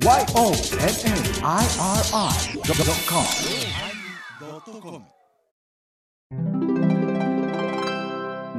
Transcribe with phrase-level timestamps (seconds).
[0.00, 0.20] YONNIRI.com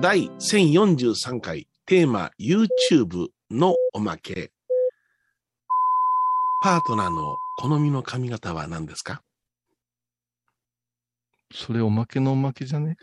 [0.02, 4.52] 第1043回テーマ YouTube のおまけ。
[6.62, 9.22] パートナーの好みの髪型は何ですか？
[11.54, 12.98] それおまけのおまけじゃね？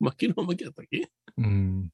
[0.00, 1.08] おまけのおまけだったっけ？
[1.38, 1.92] うん。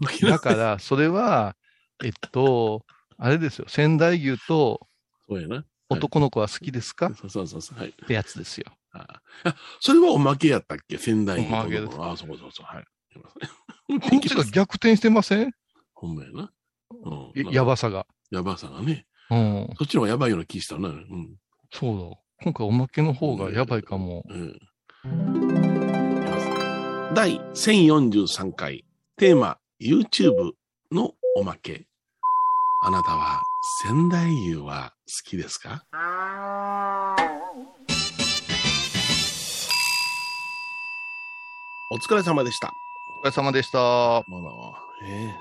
[0.00, 1.54] おまけのだから、それは、
[2.04, 2.84] えっと、
[3.16, 3.66] あれですよ。
[3.68, 4.86] 仙台牛と
[5.28, 5.64] そうやな。
[5.90, 7.78] 男の子は好きですか、そうそうそうそう。
[7.78, 7.88] はい。
[7.88, 8.66] ってやつですよ。
[8.92, 9.06] あ
[9.44, 10.98] あそれはおまけやったっけ？
[10.98, 12.66] 仙台牛おまけですああ、そうそうそう。
[12.66, 12.84] はい。
[14.00, 15.52] こっちが逆転してません？
[15.94, 16.52] ほんまやな。
[16.90, 17.32] うん。
[17.34, 18.06] えやばさが。
[18.30, 19.06] やばさがね。
[19.30, 19.68] うん。
[19.78, 20.88] そっちの方がやばいような気したな。
[20.88, 21.36] うん。
[21.72, 22.16] そうだ。
[22.44, 24.24] 今回おまけの方がやばいかも。
[24.28, 24.58] うん。
[27.14, 28.84] 第1043回
[29.16, 30.52] テーマ YouTube
[30.92, 31.87] のおまけ。
[32.80, 33.42] あなたは
[33.82, 34.92] 仙台牛は
[35.24, 35.82] 好きですか？
[41.90, 42.72] お疲れ様でした。
[43.24, 44.22] お疲れ様でした。
[45.04, 45.34] え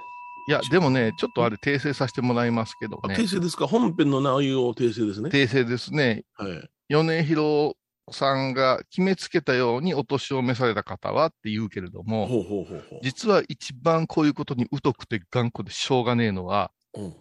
[0.48, 3.14] いや、でもね、ちょっとあれ訂正させてもらいますけどあね。
[3.14, 3.68] 訂正ですか？
[3.68, 5.30] 本編の内容を訂正ですね。
[5.30, 6.24] 訂正ですね。
[6.34, 6.70] はい。
[6.90, 7.76] 米広
[8.12, 13.00] さんが決めつけたようにお年を召された方はって言うけれども、ほうほうほうほう。
[13.04, 17.16] 実は一番こういうことに疎くて頑固でしょうがねえのは、うん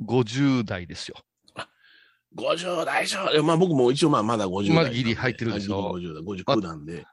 [0.00, 1.16] 50代ですよ。
[2.36, 3.30] 50代でしょ。
[3.30, 4.76] いやまあ僕も一応まあまだ50代。
[4.76, 7.04] まあギリ入ってるでしょはいギリ50代、59なんで。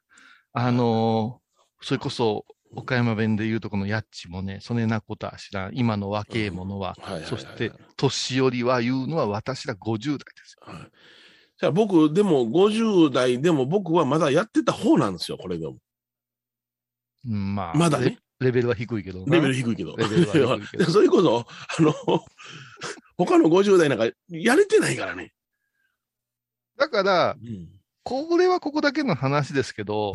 [0.53, 1.49] あのー
[1.81, 5.71] それこそ、岡山弁で言うとこのやっちもね、そねなことは知らん。
[5.73, 10.73] 今の若え者は、そして、年寄りは言うのは私ら50代ですよ。
[10.73, 10.91] はい。
[11.57, 15.77] じゃあ僕、でも50代でも僕はまだやってた方なんですよ、これでも。
[17.25, 18.47] うんまあ、まだねレ。
[18.47, 19.95] レベルは低いけどなレベル低いけど。
[19.97, 21.45] レベルは低いけど それこそ、
[21.77, 21.93] あの、
[23.17, 25.33] 他の50代なんかやれてないからね。
[26.77, 27.69] だから、うん。
[28.03, 30.13] これはここだけの話ですけど、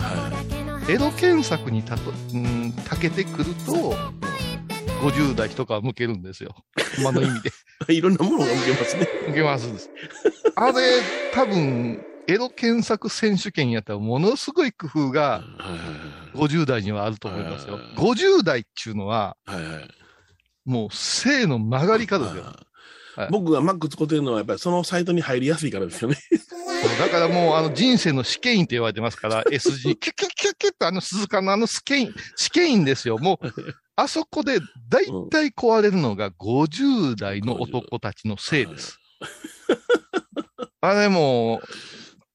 [0.89, 3.95] エロ検索にたと、うん、たけてくると、
[5.03, 6.57] 50代とかは向けるんですよ。
[6.99, 7.95] 今の意味で。
[7.95, 9.09] いろんなものが向けますね。
[9.29, 9.91] 向けます。
[10.57, 11.01] あれ、
[11.33, 17.83] 多分、エロ検索選手権やったらものすごい工夫がはいはい50代にはあると思いますよはい。
[17.97, 19.37] 50代っていうのは。
[20.65, 22.43] もう性の曲がり方ですよ。
[22.43, 22.67] はいはい
[23.31, 26.17] 僕がマック使ってるのはやっぱりそのサイトに入りやすいからですよね。
[26.99, 33.19] だからもうあの人生の試験員って言われてますから、 S 字、キュキュキュキュッとあの鈴鹿のあの試験員、試験員ですよ。
[33.19, 33.47] もう、
[33.97, 34.59] あそこで
[34.89, 38.99] 大体壊れるのが50代の男たちのせいです。
[40.81, 41.69] あれもう、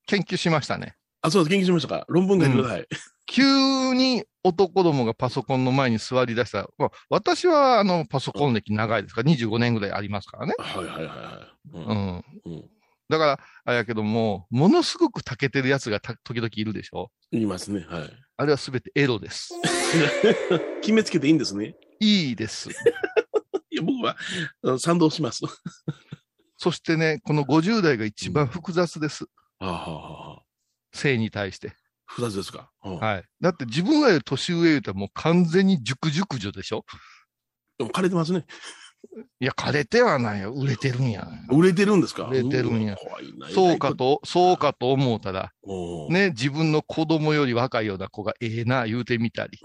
[0.09, 0.95] 研究しましたね。
[1.21, 1.51] あ、そうです。
[1.51, 2.05] 研究しましたか？
[2.07, 2.87] 論文書いてください。
[3.27, 6.67] 急に男どもがパソコンの前に座り出した。
[6.79, 9.21] まあ、私はあのパソコン歴長いですか？
[9.21, 10.55] ら、25年ぐらいありますからね。
[10.57, 11.77] はいはいはいはい。
[11.77, 12.23] ううんん。
[12.45, 12.69] うん。
[13.09, 17.11] だから、あれやけども、ものすごく長けてるやつがた時々いるでしょ？
[17.31, 17.85] 言いますね。
[17.87, 18.09] はい。
[18.37, 19.53] あれはすべてエロです。
[20.81, 21.75] 決めつけていいんですね？
[21.99, 22.69] いいです。
[23.71, 25.41] いや、僕は賛同します。
[26.57, 29.25] そしてね、この50代が一番複雑です。
[29.59, 30.41] はあ、はあはあ、
[30.93, 31.73] 性に対して。
[32.05, 32.71] 複雑ですか？
[32.83, 33.23] うんはい。
[33.41, 36.85] だって自分が年上言うともう完全に熟熟女でしょ？
[37.77, 38.45] でも枯れてますね。
[39.39, 40.51] いや、枯れてはないよ。
[40.53, 41.25] 売れてるんや。
[41.49, 42.23] 売れてるんですか？
[42.25, 42.97] 売れてるんや。
[43.53, 45.53] そうかと、そうかと思うたら。
[46.09, 49.59] ね、自分の子供より若いような子がええな言うてみたり。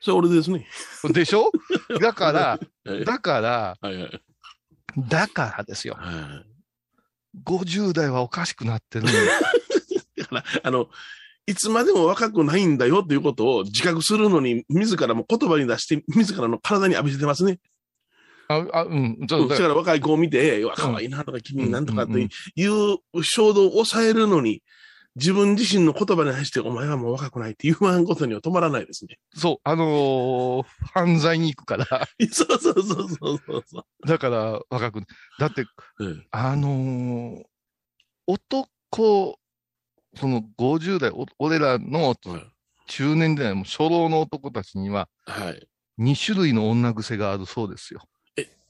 [0.00, 0.66] それ俺ですね。
[1.12, 1.52] でしょ？
[2.00, 4.22] だから、は いだから、はいはい。
[5.08, 5.94] だからですよ。
[5.98, 6.53] はい
[7.44, 9.12] 50代はおかしくなってるんだ
[10.18, 10.88] だから、あの、
[11.46, 17.58] いつまでも若くないんだよということを自覚するのに、自らも言葉に出して、自らの体に浴びせてますね。
[18.48, 19.18] あ、あ、うん。
[19.26, 24.62] だから若い子を見て、うわ、可愛いなとか、君なんとかっていう衝動を抑えるのに、
[25.16, 29.18] 自分自身の言葉に対して、お前はもう若くないって言わんことには止まらないですね。
[29.34, 31.86] そう、あのー犯罪に行くから、
[32.32, 33.08] そうそうそうそう
[33.46, 35.02] そうそだから若く、
[35.38, 35.66] だって、う。
[36.00, 37.42] うんあのー
[38.26, 39.38] 男、
[40.16, 42.16] その50代、お俺らのはい
[42.86, 45.68] 中年代も初老の男たちには、はい。
[45.98, 48.02] 2種類の女癖があるそうですよ。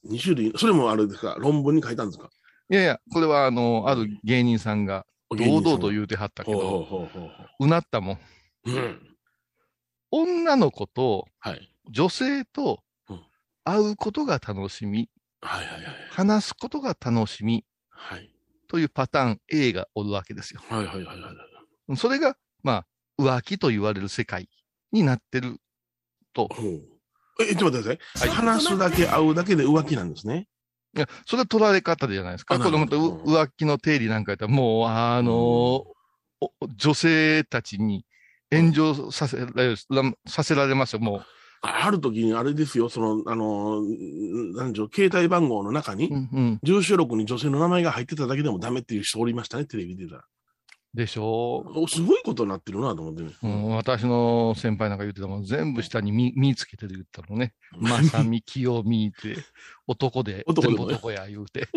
[0.05, 1.37] 二種類、それもあれですか？
[1.39, 2.29] 論文に書いたんですか？
[2.71, 7.09] いやいや、これはあの、ある芸人さんが堂々とう言うてはったけど、ほ
[7.61, 8.19] うなったもん。
[8.67, 8.71] う。
[8.71, 9.17] うん。
[10.11, 11.71] 女の子とはい。
[11.91, 13.21] 女性とうん
[13.65, 15.11] 会うことが楽しみ、
[15.41, 15.85] はいはいはい。
[16.11, 18.31] 話すことが楽しみはい。
[18.69, 20.61] というパターン A がおるわけですよ。
[20.69, 21.31] はいはいはいは
[21.89, 21.97] い。
[21.97, 22.85] それが、ま
[23.19, 24.49] あ、浮気と言われる世界
[24.93, 25.59] になってる
[26.33, 26.49] と。
[27.41, 28.31] え、ちょっと待ってください。
[28.31, 30.49] はい話すだけ、会うだけで浮気なんですね。
[30.97, 32.55] いや、それは取られ方じゃないですか。
[32.55, 35.85] あこた浮気の定理なんかやったら、もう、あの
[36.77, 38.05] 女性たちに
[38.53, 39.77] 炎上させられる
[40.27, 41.23] させられますよ、も
[41.63, 46.15] あある時にあれですよ、その、あのー、なんでしょう、携帯番号の中にう。
[46.15, 46.59] う、ん、うん。
[46.63, 50.25] 住所録に女性の名前が入ってただけでもダメっていう人おりましたね、テレビでたら。
[50.95, 51.65] でしょ？
[51.75, 53.33] おすごいことになってるなと思ってね。
[53.43, 53.47] う。
[53.47, 57.55] うん、私の先輩なんか言ってたもん、全部下に見見つけてる言ったのね。
[57.79, 59.37] まさみ、きよみって、
[59.89, 61.69] 男で、男で男や言うて。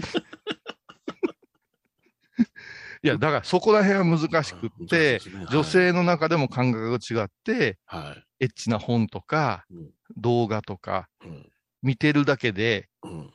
[3.04, 5.20] いや、だからそこら辺は難しくって、
[5.52, 8.24] 女、性の中でも感覚が違って、はい。
[8.40, 11.50] エッチな本とかうん動画とかうん
[11.82, 13.34] 見てるだけでうん。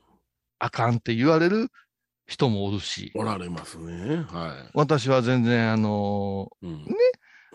[0.61, 1.71] あかんって言われる
[2.27, 4.25] 人もおるし、おられますね。
[4.29, 6.67] は私は全然あのい。
[6.67, 6.75] うん。
[6.75, 6.87] ー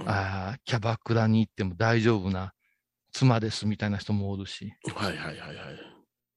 [0.05, 2.53] あーキャバクラに行っても大丈夫な
[3.11, 5.55] 妻ですみたいな人もおるし、はいはいはいはい。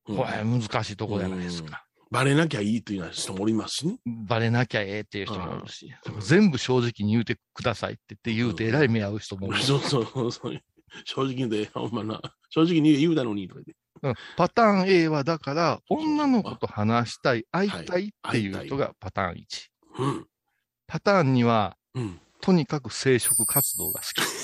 [0.08, 1.84] うんこれ難しいとこじゃないですか。
[2.10, 3.98] バレなきゃいいというような人もおりますしね。
[4.26, 10.60] バレなきゃええっていう人もおるし、全部正直に言うてくださいって言って言うてえらい目合う人もおるし、そうそうそう。
[11.04, 12.20] 正直で、ほんまな。
[12.50, 13.76] 正直に言うだのにとか言って。
[14.02, 19.68] うんパターン A はだから女の子と話したい、会いたいっていう人がパターン1。
[19.98, 20.26] うん。
[20.86, 22.20] パターン2は、うん。
[22.40, 24.40] とにかく生殖活動が好き。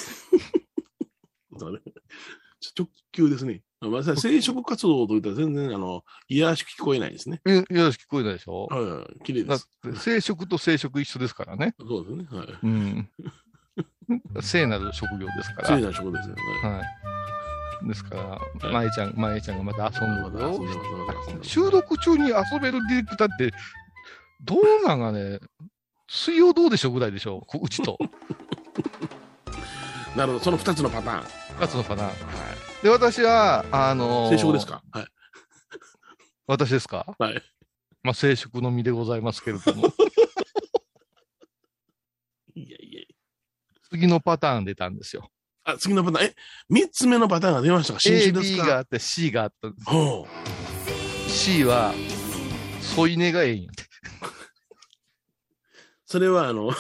[2.77, 3.63] 直球ですね。
[3.81, 7.41] まあ、生殖活動といったら全然、あの、いやらしく聞こえないですね。
[7.47, 8.67] えよろしく聞こえないでしょ？
[8.67, 9.25] はいはい。
[9.25, 9.67] 綺麗です。
[9.83, 11.75] て生殖と生殖一緒ですからね。
[11.79, 12.39] そうですね。
[12.39, 12.59] はい。
[12.63, 13.11] うん。
[14.41, 15.69] 聖なる職業ですから。
[15.69, 16.43] 綺麗な職ですよね。
[16.63, 16.83] は
[17.85, 17.89] い。
[17.89, 18.39] ですから、は
[18.71, 20.47] いまえちゃん、まえちゃんがまた遊んでる
[21.43, 23.53] 収録中に遊べるディレクターって、
[24.45, 25.41] どうなんかね、
[26.09, 27.99] 水曜どうでしょうぐらいでしょう、こうちと。
[30.17, 30.45] なるほど。
[30.45, 31.19] その二つのパターン。
[31.19, 31.25] は
[31.61, 32.11] 二つのパターン。
[32.11, 32.15] い。
[32.85, 34.83] で、私は、あのー生殖ですか？
[34.91, 35.07] はい。
[36.47, 37.15] 私ですか？
[37.19, 37.43] はい。
[38.03, 39.89] まあ、生殖の身でございますけれども、
[42.55, 43.03] いやいや。
[43.97, 45.31] 次のパターン出たんですよ。
[45.65, 46.25] あ、次のパターン。
[46.27, 46.35] え、
[46.69, 48.01] 三つ目のパターンが出ましたか？
[48.01, 49.91] 新種です B かがあって C があったんです。
[49.91, 50.27] ほ
[51.29, 51.95] C は、
[52.81, 53.87] 添い寝がええんやってう。
[56.05, 56.71] それは、あの、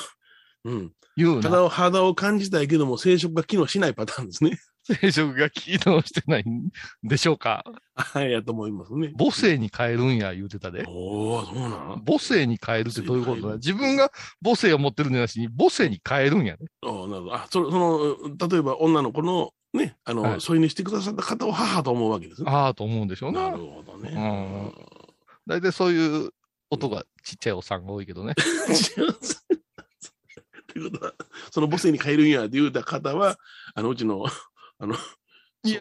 [0.64, 0.92] うん。
[1.16, 1.42] 言うな。
[1.42, 4.58] 肌を、肌を感じたいけども、生殖が機能しないパターンですね。
[4.88, 6.70] 生殖が機能してないん
[7.02, 7.64] でしょうか？
[7.94, 9.12] はい、やと思いますね。
[9.18, 10.84] 母性に変えるんや言うてたで。
[10.86, 13.54] おおそうなの母性に変えるってどういうことだ？
[13.56, 14.10] 自分が
[14.44, 16.66] 母性を持ってるんじゃなしに母性に変えるんやね。
[16.84, 17.34] ああ、なるほど。
[17.34, 17.78] あ、その、そ
[18.28, 22.50] の、例えば女の子の、ね、あの、はい添い寝してくださった方を母と思うわけですね。
[22.50, 23.56] ああと思うんでしょうななる。
[23.58, 24.72] ほどね。
[25.46, 26.30] 大体そういう
[26.70, 28.34] 音がちっちゃいおっさんが多いけどね。
[30.72, 31.12] という ことは、
[31.50, 33.38] その母性に変えるんやって言うた方は、
[33.74, 34.24] あの、うちの、
[34.78, 34.94] あの、
[35.64, 35.80] いや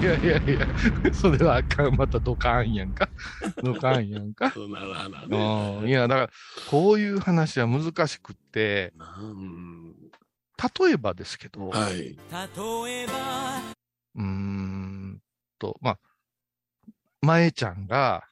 [0.00, 0.66] いやいやいや、
[1.12, 1.96] それはあかん。
[1.96, 3.08] またドカーンやんか。
[3.62, 4.52] ドカーンやんか。
[4.52, 5.80] そうなるほどね。
[5.82, 6.30] うんいや、だから、
[6.68, 9.94] こういう話は難しくって、うん
[10.80, 12.10] 例えばですけど、はい。
[12.12, 15.20] うーん
[15.58, 15.98] と、まあ、
[17.20, 18.28] まえちゃんが。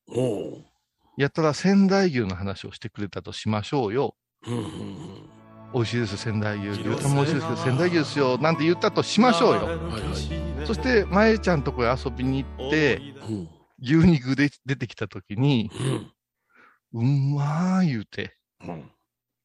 [1.17, 4.15] やったら仙台牛の話をしてくれたとしましょうよ。
[4.47, 5.40] うんうんうん。
[5.73, 6.81] 美味しいです、仙台牛。
[6.81, 8.39] 牛タンも美味しいですけど、仙台牛ですよ。
[8.39, 9.65] なんて言ったとしましょうよ。
[9.67, 10.67] はいはい。
[10.67, 12.97] そして、まえちゃんとこへ遊びに行って、
[13.29, 13.49] うん。
[13.83, 15.71] 牛肉で出てきたときに、
[16.93, 17.03] うん。
[17.03, 18.91] うまー言うて、うん。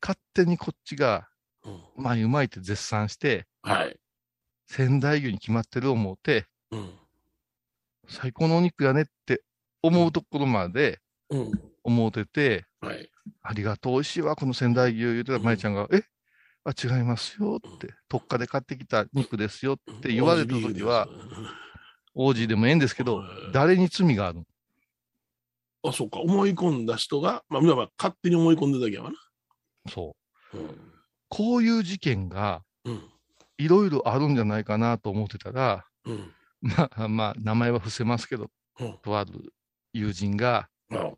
[0.01, 1.27] 勝手にこっちが、
[1.63, 1.73] うん。
[1.73, 3.97] うまいうまいって絶賛して、はい。
[4.67, 6.89] 仙台牛に決まってる思うて、うん。
[8.07, 9.43] 最高のお肉やねって
[9.81, 10.99] 思うところまで
[11.29, 11.51] うん。
[11.83, 13.09] 思うてて、はい。
[13.43, 16.03] ありがとう、美味しいわ、この仙台牛言うてたまえちゃんが、え
[16.65, 21.07] あ、違いますよって、特価で買ってきた肉ですよって言われたときは、
[22.13, 24.45] 王子でもええんですけど、誰に罪があるの？
[25.83, 26.19] あ、そうか。
[26.19, 29.17] 思い込んだ人が、まあ、いわば勝手に思い込んでただけやわな。
[29.89, 30.15] そ
[30.53, 30.57] う。
[30.57, 30.93] うん。
[31.29, 33.03] こういう事件がうん。
[33.57, 36.33] いろいろあるんじゃないかなと思ってたら、うん。
[36.61, 38.97] まあ、まあ、名前は伏せますけど、うん。
[39.03, 39.53] とある
[39.93, 41.11] 友人があ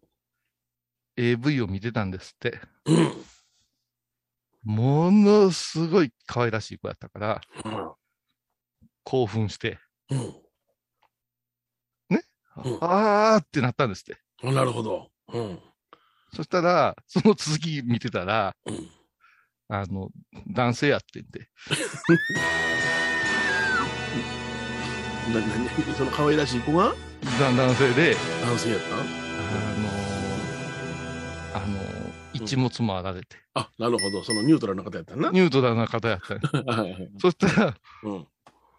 [1.16, 2.60] AV を見てたんですって。
[4.68, 4.76] うん。
[4.76, 7.42] ものすごい可愛らしい子やったから、
[9.04, 10.20] 興奮して、うん。
[10.20, 10.38] うん
[12.82, 14.18] あーってなったんですって。
[14.44, 14.56] うん。
[14.56, 15.12] なるほど。
[15.32, 15.60] うん。
[16.34, 18.90] そしたら、その続き見てたら、うん。
[19.70, 20.10] あの、
[20.48, 21.50] 男性やってんで。
[25.32, 25.46] な、な、
[25.96, 26.96] その可愛らしい子が？
[27.40, 28.96] だ男性で、男性やった？
[28.96, 32.07] あのー、あのー、
[32.38, 34.24] 一物もあられて、あ、なるほど。
[34.24, 35.30] そのニュートラルな方やったな。
[35.32, 38.28] ニュートラルな方やったんですはいそしたら、うん。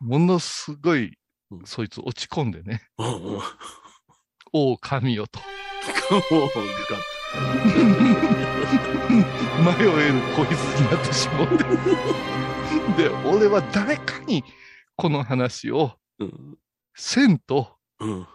[0.01, 1.19] ものすごい
[1.51, 3.41] うんそいつ落ち込んでね、うんうん。
[4.53, 5.41] おう神よと。
[9.61, 13.03] 迷える子羊になってしまって。
[13.03, 14.45] で、俺は誰かに
[14.97, 16.59] この話をうん。
[16.95, 18.27] せんと、うん。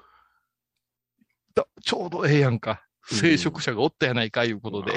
[1.54, 2.86] だちょうどええやんか。
[3.06, 4.94] 聖職者がおったやないかいうことで。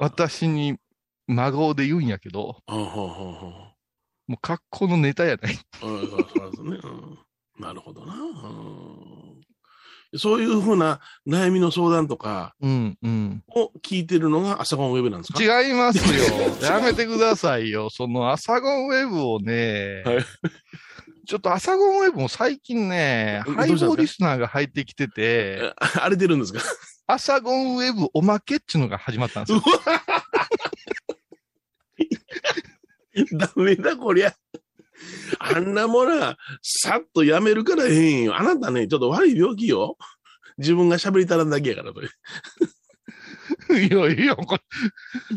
[0.00, 0.76] 私に
[1.26, 3.76] 孫で言うんやけど、も
[4.30, 5.58] う格好のネタやない。
[7.58, 8.14] なるほどな。
[8.14, 9.42] うん
[10.14, 12.54] そういうふうな悩みの相談とか。
[12.62, 15.42] を聞いてるのが朝ゴンウェブなんですか？
[15.62, 16.20] 違いますよ。
[16.60, 17.88] やめてくださいよ。
[17.88, 20.24] そのアサゴンウェブをね、はい
[21.32, 23.86] ちょっとアサゴンウェブも最近ね、どうハイしたんですか？
[23.86, 26.60] ボーリスナーが入ってきてて、あ荒れてるんですか？
[27.06, 29.62] アサゴンウェブおまけっちゅうのが始まったんですよ。
[33.38, 34.34] ダメだ、こりゃ。
[35.38, 38.36] あんなものは、さっとやめるからええんよ。
[38.36, 39.96] あなたね、ちょっと悪い病気よ。
[40.58, 42.10] 自分が喋り足らんだけやから、それ。
[43.70, 44.60] いや、いいやんか。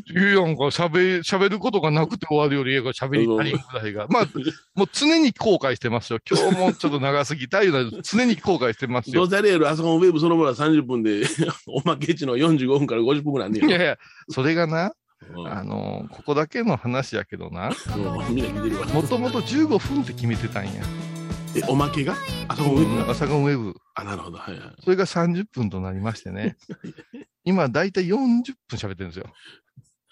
[0.07, 0.63] いいやんか。
[0.65, 4.07] 喋、喋ることがなくて終わるよりええから喋り足りんぐらいが。
[4.11, 4.27] まあ、
[4.75, 6.19] もう常に後悔してますよ。
[6.29, 9.21] 今日もちょっと長すぎたいうのは常に後悔してますよ。
[9.21, 11.23] どうせあれやろ、あそこのウェブそのものは30分で、
[11.67, 13.97] おまけ値の45分から50分ぐらいあんねやいやいや、
[14.29, 14.91] それがな、
[15.33, 15.47] ろ。
[15.47, 17.71] あの、ここだけの話やけどな。
[18.93, 20.71] もともと15分って決めてたんや。
[21.55, 22.15] え、おまけが？
[22.49, 23.05] あそこのウェブ？
[23.05, 23.75] が朝ゴンウェブ。
[23.93, 24.37] あ、なるほど。
[24.37, 24.75] はいはい。
[24.83, 26.57] それが30分となりましてね。
[27.45, 29.27] 今、だいたい40分喋ってるんですよ。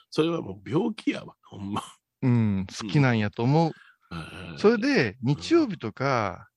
[0.10, 1.84] それはもう病気やわ、ほんま。
[2.22, 3.74] うん、好きなんやと思う。
[4.58, 6.48] それで、で、日曜日とか、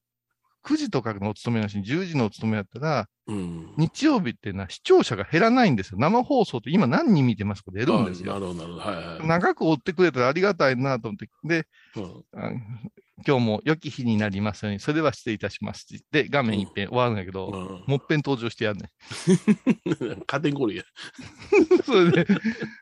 [0.64, 3.74] 9時とかのお勤めなしに10時のお勤めやったら、うん。
[3.76, 5.98] 日曜日ってな、視聴者が減らないんですよ。
[5.98, 8.34] 生放送って今何人見てますか出るんですよ。
[8.36, 8.84] あなるほど、なるほど。
[8.84, 9.26] はいはい。
[9.26, 11.28] 長く追ってくれたらありがたいなと思って。
[11.44, 11.66] で、
[11.96, 12.52] うんあ
[13.26, 15.86] 今日も良き日になりますように、それでは失礼いたします。
[16.10, 18.90] で、画面一遍終わるんだけど、うんもっぺん登場してやんね
[20.26, 20.82] カテ ゴリーや。
[20.82, 21.78] ん。
[21.82, 22.26] それで、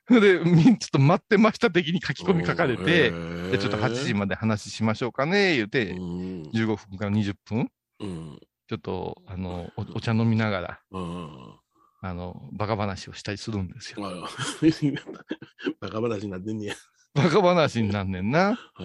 [0.08, 3.10] それで、ちょっと待ってました的に書き込み書かれて、
[3.50, 6.42] で、ちょっと8時まで話しましょうかね、言うて、うん。
[6.52, 8.38] 15分から20分、うん。
[8.68, 11.58] ちょっと、あの、おお茶飲みながら、うん。
[12.00, 14.06] あの、バカ話をしたりするんですよ。
[14.06, 14.10] あ
[15.80, 16.74] バカ話になってんねや。
[17.14, 18.58] バカ話になんねんな。
[18.74, 18.84] はい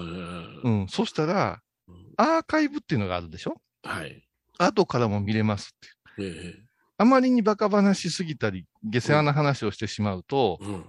[0.63, 0.88] うん。
[0.88, 3.55] そしたら、うんアーカイブっていうのがあるでしょ？
[3.83, 4.21] はい。
[4.57, 5.79] 後からも見れますっ
[6.17, 6.24] て。
[6.24, 6.63] ええ。
[6.98, 10.86] あまりにバカ話しすぎたり、下世話な話をしてしまうと、うん。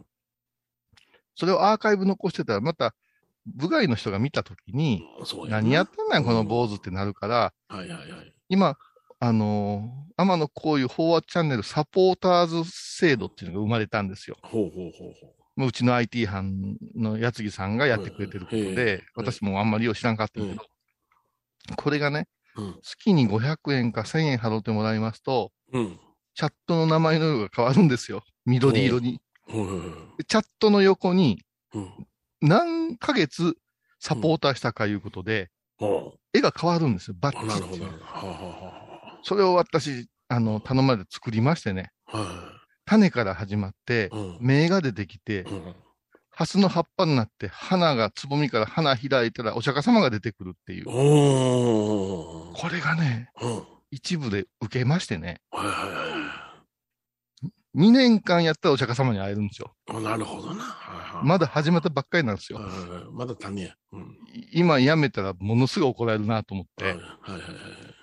[1.36, 2.96] それをアーカイブ残してたら、また、
[3.46, 8.34] 部外の人が見たときに、そうやな何やってんねん、この坊主ってなるから、はいはいはい。
[8.48, 8.76] 今、
[9.20, 14.36] あのー天野こういう飽和チャンネルサポーターズ制度っていうのが生まれたんですよ。
[14.42, 20.54] ほうほうほうほもううちの IT 班のやつぎさんがやってくれてることで、私もあんまりよう知らんかったけど、
[21.76, 22.26] これがね。
[22.82, 25.98] 月に500円か1000円払ってもらいますと、うん。
[26.34, 28.22] チャットの名前の色が変わるんですよ。
[28.46, 29.20] 緑色に。
[30.26, 31.42] チャットの横に。
[32.40, 33.56] 何ヶ月
[33.98, 37.16] サポーターしたかいうことで、ほ絵が変わるんですよ。
[37.18, 37.84] バッチリ
[39.22, 41.90] それを私、あの、頼まれて作りましてね。
[42.90, 44.10] は種から始まって。
[44.40, 45.74] 芽が出てきて、うん。
[46.30, 50.84] ハスの葉っぱになって、花が、つぼみから花開いたら、お釈迦様が出てくるっていう。
[50.86, 53.56] これがね、うん。
[53.56, 56.40] はい一部で受けましてね、はいは
[57.76, 59.74] 2年間やったらお釈迦様に会えるんですよ。
[59.88, 60.02] い。
[60.02, 60.62] なるほどな。
[60.62, 62.58] はいはいまだ始まったばっかりなんですよ。
[62.58, 63.74] はいはいはいまだ種や。
[63.92, 64.18] うん。
[64.32, 66.84] い今やめたらものすごい怒られるなと思って。
[66.84, 67.99] はいはいはいはい。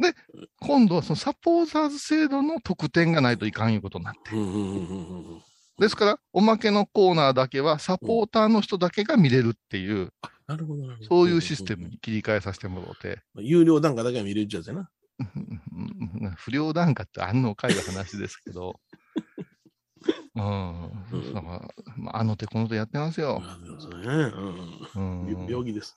[0.00, 0.14] で、
[0.60, 4.30] 今度はそのサポーターズ制度の特典がないといかんいうことになって。
[5.78, 10.12] ですから、おまけのコーナーだけはサポーターの人だけが見れるっていう、
[10.46, 11.08] なるほどなるほど。
[11.08, 14.90] そういうシステムに切り替えさせてもらって、有料単価だけは見れるっちゃうやつやな。
[15.18, 18.80] うん不良檀家ってあんのかいの話ですけど、
[20.34, 23.40] うん、だからまああの手この手やってますよ。
[23.40, 24.06] なるほどね。
[24.94, 25.26] うん。
[25.26, 25.96] うん、病気です。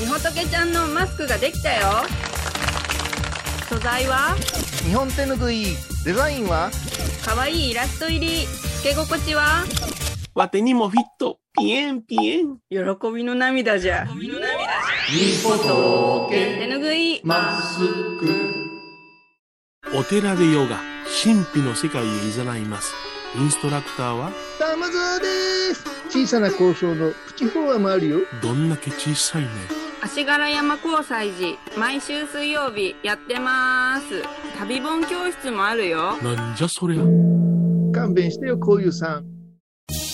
[0.00, 1.88] みほとけちゃんのマスクができたよ
[3.68, 4.36] 素材は？
[4.84, 5.64] 日本手ぬぐい、
[6.04, 6.70] デザインは？
[7.24, 9.64] かわいいイラスト入りつけ心地は？
[10.34, 11.38] わてにもフィット。
[11.58, 12.58] ピエンピエン。
[12.70, 12.78] 喜
[13.14, 14.06] びの涙じゃ。
[14.16, 14.28] み
[15.42, 17.20] ほと手ぬぐい。
[17.24, 18.54] マスク。
[19.94, 20.80] お寺でヨガ、
[21.22, 22.94] 神秘の世界へ誘います。
[23.36, 24.32] インストラクターは、
[24.72, 25.26] 玉沢で
[25.74, 29.48] す小さな交渉のプチフォアもあるよどんだけ小さいね。
[30.02, 34.22] 足柄山交際時、毎週水曜日やってます。
[34.58, 36.16] 旅本教室もあるよ。
[36.22, 37.02] なんじゃそりゃ。
[37.92, 39.26] 勘弁してよこういうさん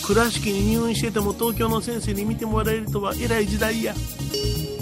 [0.04, 3.94] 倉敷に入院してても東京の先生に見てもらえるとは偉い時代や。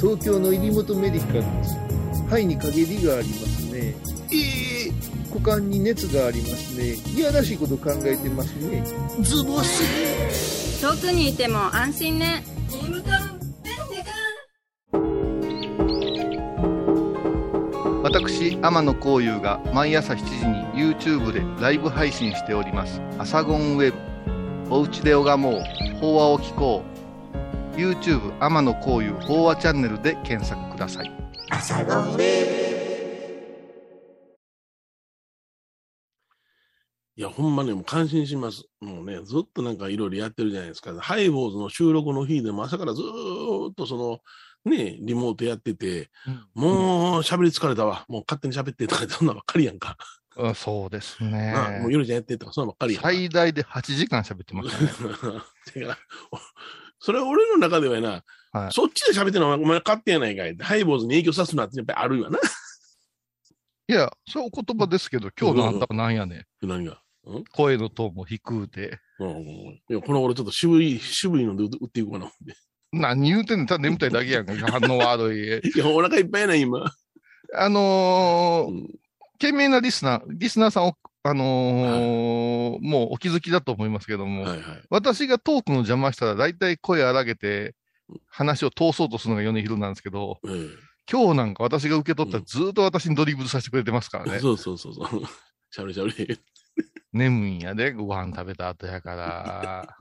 [0.01, 1.77] 東京の入元メディカルです
[2.31, 3.95] 肺に陰りがありますね
[4.33, 4.56] ええ
[5.37, 8.83] 股間に熱がありますねいやらしいこと考えてますね
[9.21, 10.81] ズボス。
[10.81, 12.45] 遠くにいても安心ね。
[18.03, 23.99] 私天野幸雄が毎朝7時に YouTube でライブ配信しております「アサゴンウェブ」
[24.75, 25.63] 「おうちで拝もう
[26.01, 26.83] 法話を聞こ
[27.75, 31.13] う」YouTube 天野幸雄法話チャンネルで検索ください
[37.19, 38.65] いや、ほんまね、もう感心します。
[38.81, 40.93] もうね、ずっとなんかいろいろやってるじゃないですか。
[41.01, 46.11] ハイボーズの収録の日でも朝からずーっとその、ね、リモートやってて、
[46.55, 48.05] もう喋り疲れたわ。
[48.09, 49.97] もう勝手に喋ってとかそんなんばっかりやんか。
[50.39, 53.09] あそうですねなあもう夜ちゃんやってとかそんなんばっかりやんか。
[53.09, 55.05] 最大で8時間喋ってました
[55.79, 55.99] ね だか
[56.99, 60.55] それは俺の中ではな、はいそっちで喋ってるのはお前勝手やないかい。
[60.57, 62.39] ハイボーズに影響さすなってやっぱりあるよな。
[63.89, 67.01] いやそれお言葉ですけど今日のあんたは何やねん何が？
[67.53, 72.31] 声のトーンも低うてうんうんいや、この俺ちょっと渋い、渋いので売っていこうかな。
[72.93, 76.85] 何言うてんねんただ眠たいだけやんか 反応悪いいや、お腹いっぱいやな、今。
[77.55, 78.99] あのーうん
[79.39, 84.83] 懸命なリスナー、リスナーさんお、あのーもうお気づきだと思いますけども、はいはい。
[84.89, 87.75] 私がトークの邪魔したら、大体声荒げて、
[88.29, 90.49] 話を通そうとするのが米広なんですけど、え
[91.11, 94.39] 今日なんか私が受け取ったらずーっと私にドリブルさせてくれてますからえね。
[94.41, 95.23] そうそうそうそう。
[95.71, 96.41] しゃべりしゃべり。
[97.17, 99.97] 眠いんやで、ご飯食べた後やから。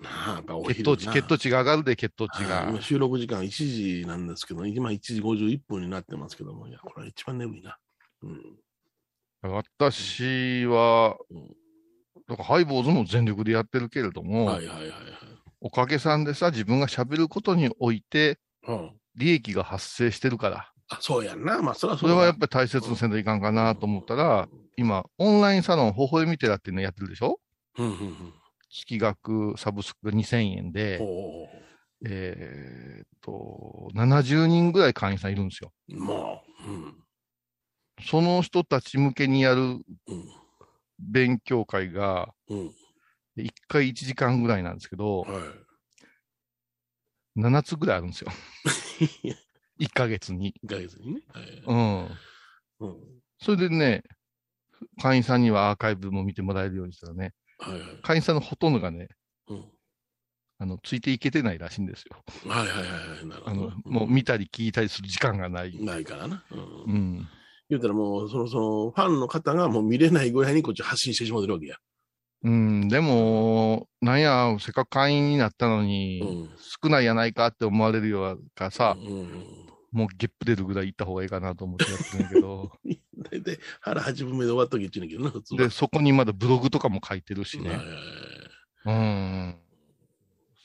[0.00, 2.82] な あ、血昼糖値、血糖値が上がるで、血糖値がはい今。
[2.82, 7.78] 収録時間1時なんですけど、今1時51分になってますけども、いや、これは一番眠いな。
[8.22, 8.58] うん。
[9.42, 11.56] 私は、うん
[12.28, 15.00] だからハイボーズも全力でやってるけれども、はいはいはいはい。
[15.60, 18.92] おかげさんでさ、自分が喋ることにおいて、うん。
[19.14, 21.60] 利益が発生してるから、あ、そうやんな。
[21.62, 27.40] まあ、それはそれはやっぱり大切にせんといかんかなと思ったら、今、オンラインサロン、微笑み寺っていうのやってるでしょ？
[27.78, 28.34] うんうんうん。
[28.70, 31.48] 月額サブスクが2000円で、お
[32.06, 35.72] えーっと、70人ぐらい会員さんいるんですよ。
[35.90, 37.04] ーまあ、うん。
[38.04, 39.82] その人たち向けにやるうん。
[41.00, 42.74] 勉強会が、うん。
[43.36, 45.54] 1回1時間ぐらいなんですけど、は
[47.36, 48.30] 7つぐらいあるんですよ。
[49.78, 49.86] い。
[49.86, 50.54] 1ヶ月に。
[50.62, 51.22] 1ヶ月にね。
[51.32, 51.62] はい。
[51.66, 52.88] うん。
[52.88, 53.22] うん。
[53.40, 54.02] それでね、
[55.00, 57.82] 会員さんにはアーカイブも見てもらえるようにしたらね、はいはい。
[58.02, 59.08] 会員さんのほとんどがね、
[59.48, 59.64] うん。
[60.60, 62.22] あの、ついていけてないらしいんですよ。
[62.50, 63.26] はいはいはいはい。
[63.26, 65.76] なるほどあの、もう見たり聞いたりする時間がない。
[65.80, 66.44] ないからな。
[66.50, 67.28] うんうん。
[67.68, 71.76] 言うたらもう、その、その、ファンの方がもう見れないぐらいにこっち発信してしまってるわけや。
[72.44, 76.50] うん、でも、なんや、せっかく会員になったのに、うん。
[76.82, 79.66] 少ないやないかって思われるようかさ、うん。
[79.90, 82.70] もうゲップ出るぐらい行った方がいいかなと思ってやってるんやけど、
[83.30, 85.60] 大体腹八分目で終わっときって言うんだけどな、普通は。
[85.62, 87.80] で、そこにまだブログとかも書いてるしね。
[88.84, 89.58] うん。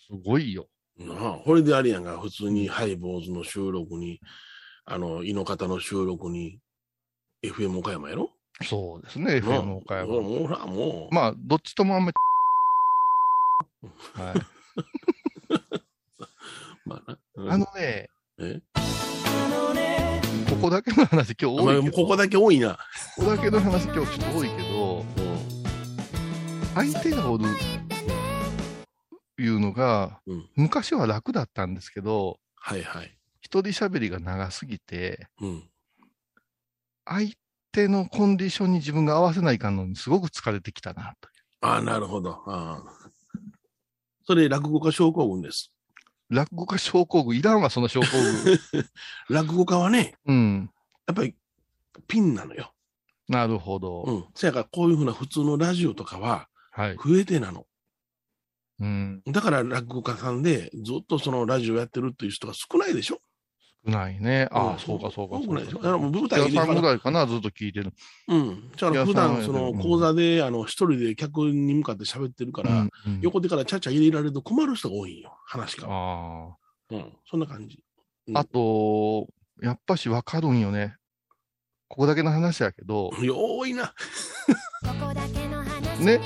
[0.08, 0.68] すごいよ。
[0.98, 4.20] なあ、これであれやんが、普通にハイボーズの収録に、
[4.86, 6.60] あの、井の方の収録に、
[7.44, 8.32] FM 岡山やろ？
[8.64, 10.14] そうですね、なあ FM 岡山。
[10.14, 12.16] もう、もうほら、もう、まあ、どっちともあんまり、
[14.22, 14.36] はい。
[16.86, 17.20] まあな。
[17.36, 18.62] うんあのね、え？
[20.50, 22.78] ここだけの話今日多いけど、ここだけ多いな。
[23.16, 25.04] ここだけの話今日ちょっと多いけど、うん
[26.76, 27.46] 相手がおる
[29.38, 33.18] いうのが、うん昔は楽だったんですけど、はいはい。
[33.42, 35.64] 一人喋りが長すぎて、うん。
[37.06, 37.32] 相
[37.72, 41.30] 手のコンディションに自分が合わせないかんのにすごく疲れてきたなと。
[41.62, 42.42] ああ、なるほど。
[42.48, 42.84] ああ。
[44.26, 45.73] それ、落語家症候群です。
[46.34, 48.60] 落語家症候群、いらんわ、その症候群。
[49.30, 50.72] 落語家はね、うん。
[51.08, 51.36] やっぱり、
[52.08, 52.74] ピンなのよ。
[53.30, 54.04] なるほど。
[54.04, 54.26] うん。
[54.36, 56.96] せやから、こういうふうな普通のラジオとかは、はい。
[56.96, 57.66] 増えてなの。
[58.80, 59.22] うん。
[59.28, 63.22] だから、落語家さんで、ずっとそのラジオやってるっていう人が少ないでしょ？
[63.86, 64.48] ないね。
[64.52, 65.56] ああ、んそうか、そうか、多そうか。
[65.56, 67.92] くないでしょあの舞いやさんぐらいかな、ずっと聞いてる。
[68.30, 68.72] うん。
[68.72, 72.88] だから普段、さそのうん講座で、あの、一人で客に向かって喋ってるから、
[73.22, 75.38] 横手からちゃちゃ入れられると困る人が多いんよ。
[75.46, 75.88] 話が。
[75.90, 76.56] あ
[76.92, 77.14] うん。
[77.30, 77.78] そんな感じ。
[78.34, 79.28] あと、
[79.62, 80.96] やっぱしわかるんよね。
[81.90, 83.94] ここだけの話やけど、よーいな。
[86.00, 86.16] ね。
[86.16, 86.20] っ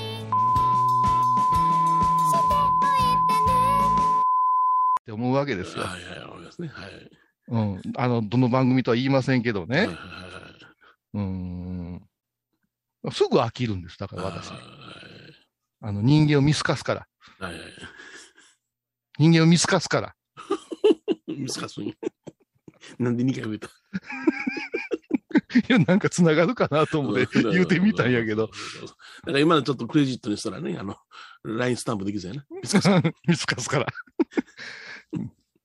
[5.04, 5.84] て思うわけですよ。
[5.84, 6.68] はいはい、思いますね。
[6.68, 7.17] はい。
[7.48, 7.82] うん。
[7.96, 9.88] あの、どの番組とは言いませんけどね
[11.14, 12.02] うん。
[13.10, 13.98] すぐ飽きるんです。
[13.98, 14.50] だから私。
[14.50, 14.58] はい
[15.80, 17.06] あの、人間を見透かすから。
[19.18, 20.14] 人間を見透かすから。
[21.28, 21.80] 見つかす
[22.98, 23.68] なんで2回増えた？
[23.68, 23.70] い
[25.68, 28.48] や、なんか繋がるかなと思って言うてみたんやけど。。
[28.48, 30.96] だから今のちょっとクレジットにしたらね、あの、
[31.44, 32.46] ラインスタンプできそうやな。
[32.50, 32.88] 見つかす。
[33.28, 33.86] 見透かすから。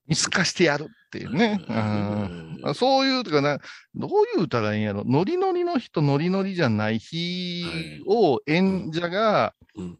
[0.07, 1.63] 見透かしてやるっていうね。
[1.69, 3.59] うんうんそういう、とかな、
[3.93, 5.03] どう言うたらいいんやろ。
[5.05, 9.99] ノリノリの日とノリノリじゃない日を演者がうん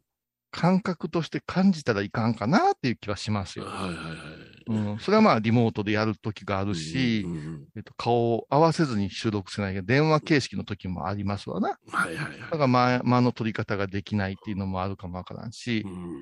[0.49, 3.65] 感覚として感じたらいかんかなっていう気はしますよ。
[3.65, 4.52] はいはいはい。
[4.67, 11.77] うん、それはまあリモートでやる時があるし、うんうんえっと、顔を合わせずに収録せないけど、電話形式の時もありますわな。
[11.87, 12.39] うんはいはい。
[12.39, 15.79] はだから間間の取り方ができないっていうのもあるかもわからんし。
[15.79, 15.81] い。
[15.81, 16.21] う、ん。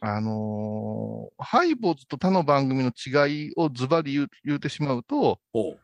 [0.00, 5.78] あのーハイボーズと他の番組の違いをズバリ言う言うてしまうと、おう。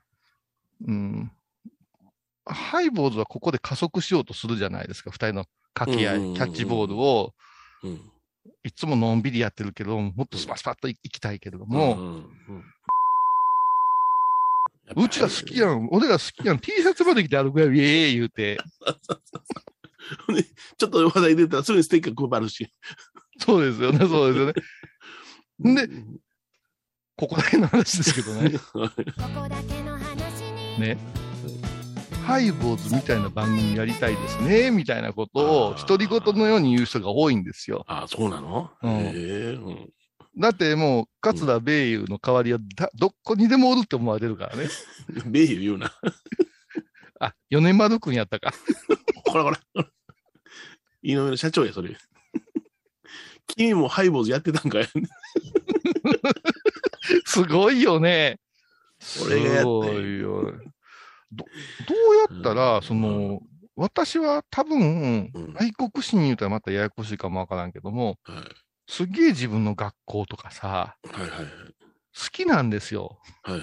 [0.87, 1.31] うん、
[2.45, 5.45] ハイボーズはここで加速しようとするじゃないですか、二人の
[5.75, 7.35] 掛け合い、キャッチボールを、
[7.83, 8.01] うん。
[8.67, 12.25] いつものんびりやってるけど、もっとスパスパッと行きたいけれども、んん
[14.97, 18.59] うちら好きやん、俺ら好きやん、T シャツまで着て歩くやん、イエーイ言うて、
[20.79, 22.69] ちょっと話題出たらすぐにステッカー配るし。
[23.39, 24.53] そうですよね、そうですよね。
[25.77, 26.21] でうん。
[27.17, 28.51] ここだけの話ですけどね。
[30.79, 31.26] ね。
[32.27, 37.85] ハイボーズみたいな番組やりたいですね、みたいなことを、独り言のように言う人が多いんですよ。
[37.87, 38.69] あ、そうなの？
[38.83, 39.91] うんへえうん
[40.37, 44.67] だってもう、桂米友の代わりはだ、どこにでもおるって思われるからね。
[45.25, 45.93] ベイユ言うな。
[47.21, 48.53] あ、米丸くんやったか。
[49.25, 49.59] こらこら。
[51.03, 51.97] 井上の社長や、それ。
[53.47, 54.89] 君もハイボーズやってたんかい。
[57.25, 58.41] すごいよね。
[59.25, 60.53] 俺がやっすごいよ。
[61.33, 63.41] ど、どうやったら、その、
[63.77, 68.45] 私は多分うん、愛国心言うたらまたややこしいかもわからんけども、はい
[68.89, 71.45] すっげえ自分の学校とかさ、はいはいはい。
[71.45, 73.19] 好きなんですよ。
[73.43, 73.63] はいはい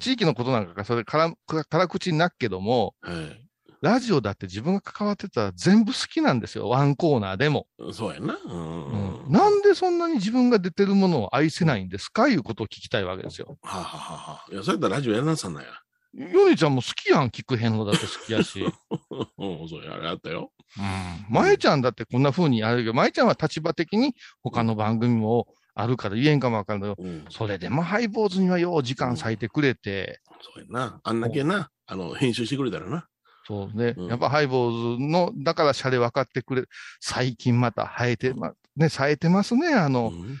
[0.00, 3.48] 地域のことなんかがそれから、から辛口になっけども、はい。
[3.80, 6.68] ラジオだって自分が関わってたら全部好きなんですよ。
[6.68, 7.66] ワンコーナーでも。
[7.78, 7.94] はい。
[7.94, 8.38] そうやな。
[8.44, 9.22] うん。
[9.24, 13.58] うんなんでそんなに自分が出てるものを愛せないんですかいうことを聞きたいわけですよ。
[13.62, 15.68] はあ、はあはあ、いや、そうやったらラジオやらなさんなんや。
[16.14, 18.60] ヨネちゃんも好きやん、聞くへんのだって好きやし。
[19.38, 20.52] うん、そうや、あれあったよ。
[20.78, 21.34] うん。
[21.34, 27.24] まえちゃんだってこんな風にやるけど、まえちゃんは立場的に他の番組もあるから言えんかもわかんないけど、うん。
[27.30, 31.00] それでもハイボーズにはよう時間割いてくれて、そうやな。
[31.02, 33.06] あんだけな、あの、編集してくれたらな。
[33.46, 33.94] そうね。
[33.96, 36.64] うんやっぱハイボーズの、だからシャレ分かってくれ、
[37.00, 40.38] 最近また生えて、ま、ね、冴えてますね、あの、うん。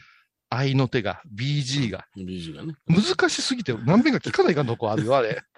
[0.50, 2.06] 愛の手が、BG が。
[2.16, 2.74] BG がね。
[2.86, 5.42] 難しすぎて何遍か聞かないかんとこあるよ、あれ。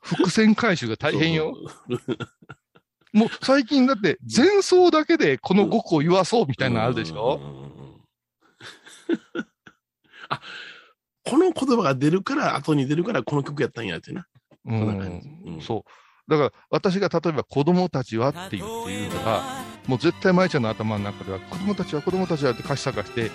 [0.00, 1.54] 伏線回収が大変よ。
[3.12, 7.72] もう最近だって前奏だけでこの語句を言わそうみたいなのあるでしうんょ
[10.28, 10.40] あ、
[11.24, 14.26] この言葉が出るから、後に出るから、この曲やったんやってな。
[14.66, 16.30] うそう。
[16.30, 19.42] だから私が例えば子供たちはって言って言うのが、
[19.88, 23.30] もう絶対舞ちゃんの頭の中では子供たちは子供たちはって歌詞探して、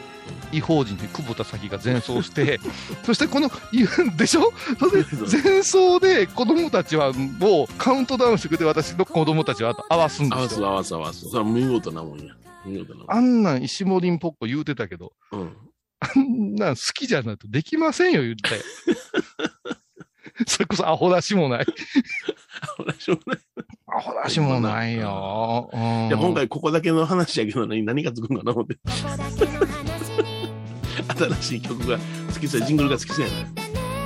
[0.51, 2.59] 異邦人で久保田咲が前奏して、
[3.03, 4.53] そしてこの、言うんでしょ？
[4.79, 10.49] それで前奏で子供たちはもうカウントダウンしてくれて私の子供たちは合わすんですよ。
[10.49, 11.27] す合わす合わす。
[11.27, 12.33] それは見事なもんや。
[13.07, 15.57] あんなん石森んぽっこ言うてたけど、うん。
[15.99, 18.61] あんなん好きじゃないとできませんよ、言ったよ。
[20.47, 21.65] それこそアホらしもない。
[22.79, 23.21] 私もね
[23.87, 25.69] アホらしもないよ。
[25.71, 28.77] うんいや、今回ここだけの話やけど何、何がつくんかな思って。
[31.17, 31.97] 新しい曲が
[32.33, 33.39] 好きそうや、ジングルが好きそうやな。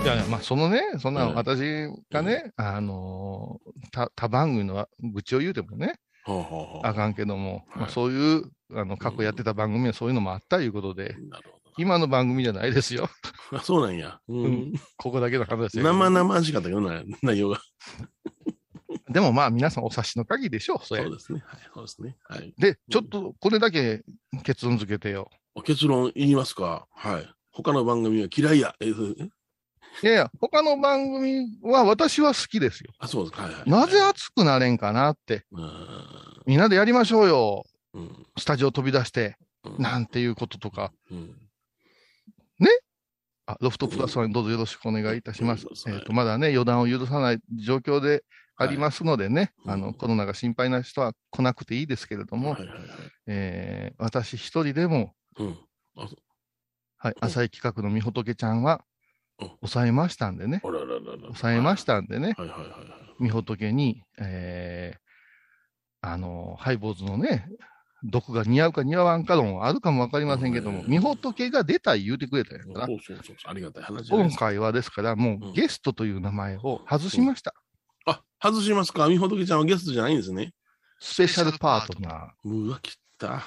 [0.04, 1.62] いやいや、まあ、そのね、そんなうん私
[2.12, 13.10] がね、あのー他、他番組の愚痴を言うてもね、ほうほうほうあかんけども、まあ、はいそういう、あの、過去やってた番組はそういうのもあったいうことで、なるほ今の番組じゃないですよ。
[13.52, 13.58] ど。
[13.58, 14.20] あ、そうなんや。
[14.28, 14.74] ううんん。
[14.98, 17.62] ここだけの話です生々しかったけどな、内容が。
[19.10, 21.12] でもまあ、皆さんお察しの限りでしょう、それそう。
[21.14, 21.42] ですね。
[21.46, 22.18] はい、そうですね。
[22.28, 22.54] はい。
[22.58, 24.04] で、ちょっとこれだけ
[24.44, 25.30] 結論付けてよ。
[25.64, 27.30] 結論言いますかはい。
[27.52, 28.76] 他の番組は嫌いや。
[28.80, 29.24] えそうえ
[30.04, 32.92] いやいや、他の番組は私は好きですよ。
[33.00, 33.44] あ、そうですか。
[33.44, 33.70] はいはい。
[33.70, 35.46] なぜ熱くなれんかなって。
[35.52, 35.98] うん
[36.46, 37.66] みんなでやりましょうよ。
[37.94, 40.92] うんスタジオ飛び出して、うんなんていうこととか。
[41.10, 41.47] うん
[43.48, 45.68] あ、ロフトプラスワンにどうぞよろしくお願いいたします。
[45.68, 45.94] うん。
[45.94, 48.24] えっ、と、まだね、予断を許さない状況で
[48.58, 49.76] ありますのでね、はい。
[49.76, 52.88] あの、コロナが心配な人は来なくていいですけれども、はいはいはい。
[53.28, 55.14] えー私一人でも、
[56.98, 58.84] はい、浅い企画のみほとけちゃんは
[59.40, 61.00] うん、抑えましたんでね、あらららら。
[61.22, 62.80] 抑えましたんでね、はいはいはいはい。
[63.20, 65.00] みほとけに、えー
[66.02, 67.48] あの、ハイボーズのね、
[68.04, 73.36] 毒が似合うか似合わんか論はあるかもわかりませんけども、うんみほとけが出たい言うてくれたんやからそ、うそうそうそう。
[73.46, 74.46] ありがたい話じゃないですか。
[74.46, 77.54] 今回はですから、もうんうゲストという名前を外しました。
[78.06, 79.08] あ、外しますか？
[79.08, 80.54] みほとけちゃんはゲストじゃないんですね。
[81.00, 83.44] スペシャルパートナうわ、切った。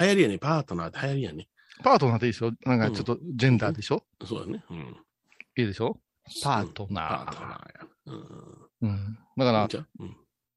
[0.00, 0.38] 流行りやね。
[0.38, 1.48] パートナーって流行りやね。
[1.80, 1.84] ー。
[1.84, 2.52] パートナーでいいでしょ？
[2.64, 4.64] なんかちょっとジェンダーでしょ、そうだね。
[4.70, 4.78] うん。
[4.78, 5.98] いいでしょ？
[6.42, 7.86] パートナーパートナーや。
[8.06, 8.88] うん。
[8.88, 9.18] うん。
[9.36, 10.16] だから、じゃあうん。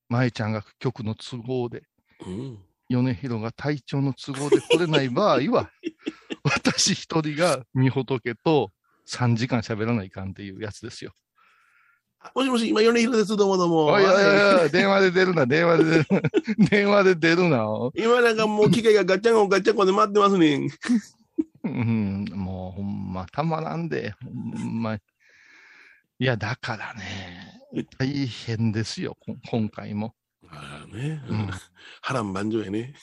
[0.10, 1.84] 舞ちゃんが局の都合で、
[2.26, 2.60] うん。
[2.90, 5.70] 米広が体調の都合で来れない場合は、
[6.44, 8.72] 私一人がみほとけと
[9.08, 11.14] 3時間喋らないかんっていうやつですよ。
[12.34, 13.38] もしもし、今、米広です。
[13.38, 13.86] どうもどうも。
[13.86, 16.22] おいおいはいおいおい、電話で出るな、電話で出るな、
[16.70, 17.66] 電話で出るな。
[17.94, 20.68] 今なんかもう機械がガッチャンコガッチャンコで待ってますね。
[21.64, 24.96] うん、もうほんまたまらんで、ほんま。
[24.96, 25.00] い
[26.20, 27.62] や、だからね、
[28.00, 30.16] 大変ですよ、こ今回も。
[30.56, 31.22] ああね。
[31.28, 31.50] ううんん。
[32.02, 32.96] 波乱万丈やね。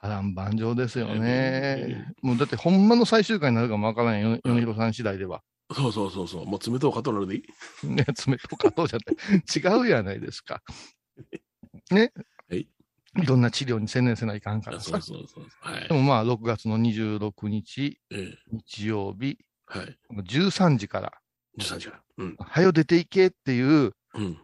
[0.00, 2.12] 波乱万丈ですようね。
[2.22, 5.42] もうだってほんまの最終回になるかもわからないよ、米広さん次第では。
[5.74, 6.46] そうそうそうそう。
[6.46, 7.38] もう冷とうかとなるでい
[7.82, 7.86] い？
[7.86, 10.62] ね、爪とかどうじゃって、違うやないですか。
[11.90, 12.12] ね。
[12.48, 12.68] はい
[13.16, 15.00] いろんな治療に専念せないかんからさそう。
[15.00, 15.46] そうそう。
[15.60, 15.94] はいで。
[15.94, 18.38] もまあ、6月の26日、ええ。
[18.52, 19.98] 日曜日、はい。
[20.12, 21.12] 13時から、
[21.58, 22.02] 13時から。
[22.18, 22.36] うん。
[22.38, 23.92] はよ出ていけっていううん。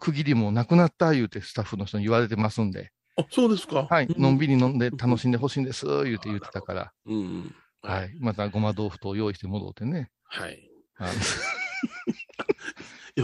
[0.00, 3.86] 区切りもなくなった言うてスタッフの人に言われてますんで、あ、そうですか。
[3.88, 7.54] はい、うんのんびり飲んで楽しんでほしいんです、言うて言ってたから、うんうん。
[7.82, 8.04] は。
[8.04, 10.10] い、またごま豆腐と用意して戻ってね。
[10.24, 10.68] はい。
[10.96, 11.12] あの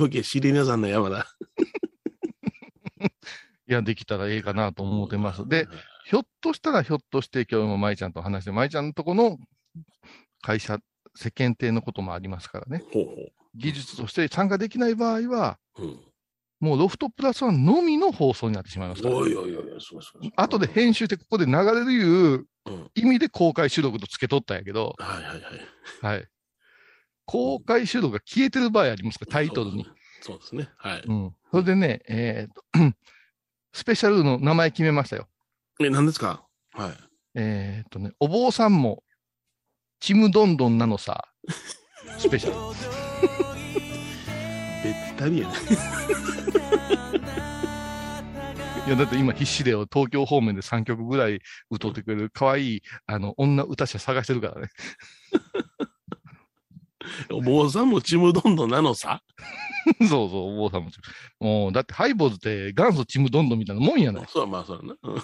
[0.03, 1.27] よけ知りなさんの山田。
[3.69, 5.47] いや、できたらええかなと思ってます。
[5.49, 5.67] で、、
[6.07, 9.39] ひょっとしたらひょっとして今日も舞ちゃんと話して、舞ちゃんのとこの
[10.43, 10.79] 会社、
[11.17, 12.85] 世間体のこともありますからね。
[12.93, 13.11] ほうほ
[13.55, 15.83] 技術として参加できない場合は、う。
[15.83, 16.01] うん。
[16.61, 20.33] もうロフトプラスワンのみの放送になってしまいますから、おいおいおいおい、すごいすごい。
[20.37, 22.91] 後で編集してここで流れるいううん。
[22.95, 25.41] 意味で公開収録と付け取ったんやけど、はいはい
[26.05, 26.17] はい。
[26.17, 26.29] はい。
[27.25, 29.87] 公開収録が消えてる場合ありますか、タイトルに。
[30.21, 30.69] そうですね。
[30.77, 31.03] はい。
[31.07, 31.35] うん。
[31.51, 32.95] それでね、えーと、
[33.73, 35.27] スペシャルの名前決めましたよ。
[35.81, 36.45] え、何ですか？
[36.73, 36.93] はい。
[37.37, 39.03] えーとね、お坊さんも、
[40.01, 41.29] ちむどんどんなのさ、
[42.19, 42.57] スペシャル。
[45.21, 45.55] べったりやね。
[48.87, 54.69] いや、だって今必死でよ、東京方面で3曲ぐらい歌ってくれる可愛い、あの、女歌者探してるからね。
[57.33, 59.23] お坊さんもちむどんどんなのさ？
[60.01, 60.91] そうそう、お坊さんも。
[61.41, 64.25] もう、だってハイボーズって元祖ちむどんどんみたいなもんやない。
[64.29, 64.97] そう、まあそうやな。
[65.03, 65.23] うんね？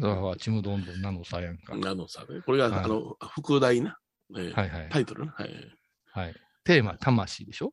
[0.00, 1.74] だから、ちむどんどんなのさやんか。
[1.76, 2.40] なのさね。
[2.44, 3.98] これが、はいあの、副題な。
[4.36, 4.88] えーはいはい。
[4.90, 5.32] タイトルな。
[5.32, 5.50] はい。
[6.12, 6.34] はい。
[6.64, 7.72] テーマ、魂でしょ？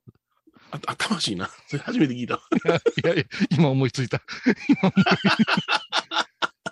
[0.73, 1.49] あ、あ魂な。
[1.67, 2.35] それ初めて聞いた。
[2.35, 4.17] いやいや、今思いついた。
[4.17, 4.21] い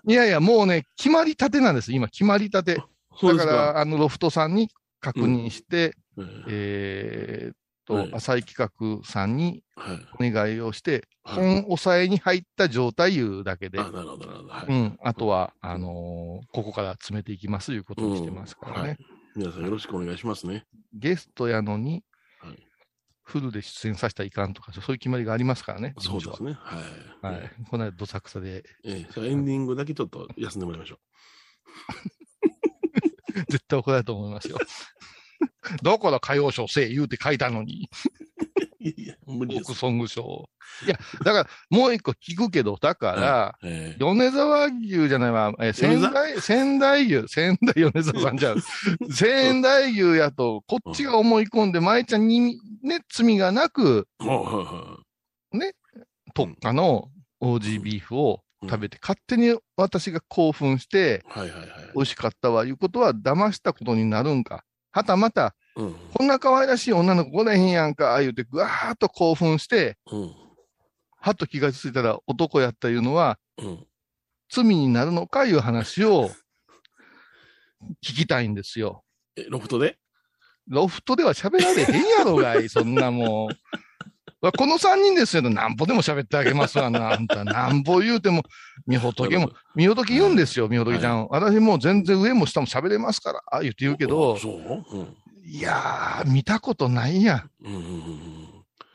[0.08, 1.94] いやいや、もうね、決まりたてなんです。
[1.94, 2.76] 今、決まりたて。
[2.76, 10.30] だから、あの、ロフトさんに確認して、えーえーっと、はい浅井企画さんにはい。
[10.30, 13.84] お願いをして、はい本押さえに入った状態いうだけで、あ。
[13.84, 14.72] はい。
[14.72, 18.80] うん、あとは、あのーここから詰めていきますいうことにしてますからね。
[18.82, 20.66] うんはい皆さんよろしくお願いしますね。
[20.94, 22.04] ゲストやのに、はい
[23.32, 25.94] フルで出演させたらいかんとか、そういう決まりがありますからね。
[25.98, 26.58] そうですね。
[26.60, 26.84] はい。
[27.26, 27.32] は。
[27.32, 27.52] はい。
[27.70, 31.00] この間、どさくさで、えー、じゃあエンディングだけちょっと休んでもらいましょ
[33.50, 34.58] 絶対怒られると思いますよ。
[35.82, 38.31] だから歌謡賞せえ言うて書いたのに、う。
[38.84, 39.66] いや無理です。
[39.66, 40.50] フォークソング賞。
[40.86, 48.62] いや、だから、もう一個聞くけど、だから、えー米沢牛じゃないわ、え仙台、仙台牛、仙台米沢さんじゃん。
[49.12, 55.04] 仙台牛やと、こっちが思い込んで、舞ちゃんにね、罪がなく、ほうほうほう
[56.34, 61.70] 特化のオージービーフを食べて、勝手に私が興奮して、はいはいはい。
[61.96, 64.64] 美味しかったわ、いうことは騙したことになるんか。
[64.92, 65.96] はたまた、うん。
[66.14, 70.36] こんな可愛らしい女の子来れへんやんか、言うて、ぐわーっと興奮して、うん。
[71.20, 73.86] はっと気がついたら男やったいうのは、うん。
[74.50, 76.30] 罪になるのかいう話を
[78.04, 79.04] 聞きたいんですよ。
[79.38, 79.98] え、ロフトで？
[80.68, 84.52] ロフトでは喋られへんやろがい、 そんなもう。
[84.58, 87.44] この三人ですよ、なんぼでも喋ってあげますわな、あんた。
[87.44, 88.42] なんぼ言うても、
[88.88, 91.28] みほとけも、みほとけ言うんですよ、みほとけちゃん。
[91.30, 94.86] 私もう全然上も下も喋れますから、あ言って言うけど、そう？
[94.98, 95.18] うん。
[95.54, 97.50] いやー、見たことないやん。
[97.66, 97.76] うん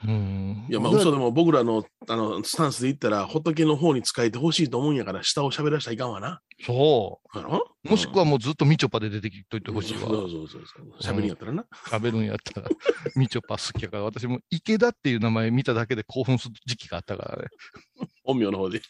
[0.06, 0.66] うん。
[0.70, 6.40] いや、まあ、嘘でも僕らの、あの、スタンスで言ったら、仏の方に使えてほしいと思うんやから、下を喋らしたらいかんわな。
[6.64, 7.88] そう。
[7.90, 10.00] もしくはもうずっとみちょぱで出てきといてほしいわ。
[10.00, 10.62] そうそうそう
[10.98, 11.14] そう。
[11.14, 11.66] 喋りんやったらな。
[11.88, 12.68] 喋るんやったら、
[13.16, 17.48] みちょぱ好きやから、私も池田っていう名前見ただけで興奮する時期があったからね。
[18.24, 18.80] 本名の方で。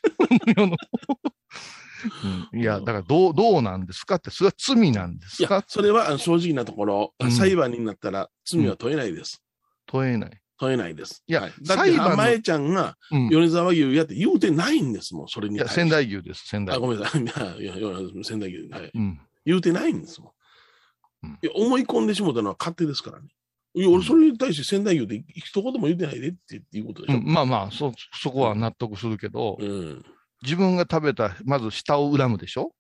[2.53, 9.43] うんいや、だからどう、どうなんですかって、それは罪なんでいやすか、それはあの正直なところ、うん裁判になったら罪は問えないです。
[9.87, 10.41] 問えない。
[10.59, 11.23] 問えないです。
[11.27, 13.29] いやはいだって、裁判の浜江ちゃんがうん。
[13.29, 15.69] 米沢牛やって言うてないんですもん、それにいや。
[15.69, 16.87] 仙台牛です、仙台あ、牛。
[16.87, 17.19] ごめんなさ
[17.59, 17.63] い。
[17.63, 17.89] いや、いや、
[18.23, 18.69] 仙台牛。
[18.71, 18.91] はい。
[18.95, 19.21] うん。
[19.45, 20.31] 言うてないんですもん。
[20.31, 23.29] うんいや、思い込んでしもたのは勝手ですからね。
[23.75, 27.19] いや、俺それに対して仙台牛って一言も言ってないでっていうことでしょ。
[27.19, 30.05] うん、まあまあ、そ、そこは納得するけど、うん。
[30.43, 32.73] 自分が食べた、まず舌を恨むでしょ？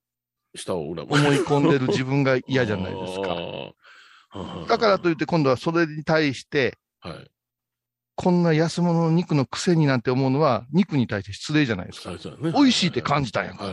[0.54, 1.14] 下を裏も。
[1.14, 3.34] 思い込んでる自分が嫌じゃないですか。
[4.32, 7.30] かだからといって今度はそれに対して、はい。
[8.18, 12.10] こんな安物の肉の癖になんて思うのは、肉に対して失礼じゃないですか。
[12.12, 13.66] ね美味しいって感じたんやんか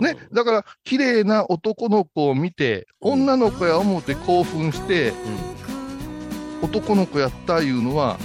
[0.00, 0.16] ね。
[0.32, 5.12] だから、綺麗な男の子を見て、女の子や思って興奮して、
[6.62, 8.18] 男の子やったいうのは、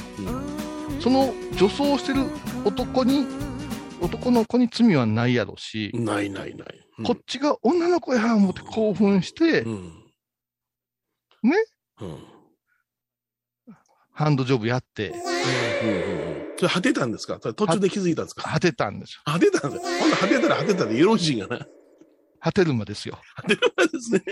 [0.99, 2.25] その女装してる
[2.65, 3.27] 男に、
[4.01, 6.05] 男の子に罪はないやろし、うん。
[6.05, 6.67] ないないない。
[6.99, 9.83] うんこっちが女の子や思って興奮して、うん。
[11.43, 11.55] ね？
[11.99, 12.09] うん。
[12.09, 12.17] うん
[14.13, 15.25] ハンドジョブやって、うんうん
[16.57, 17.37] それ果てたんですか？
[17.41, 18.43] それ途中で気づいたんですか？
[18.43, 19.21] 果てたんですよ。
[19.25, 19.99] 果てたんですよ。
[19.99, 21.67] ほんなら果てたら果てたでよろしいんがな。
[22.39, 23.19] 果てるまですよ。
[23.35, 24.23] 果てるまでですね。